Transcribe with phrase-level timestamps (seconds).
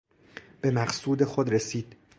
[0.63, 1.95] بمقصود خود رسید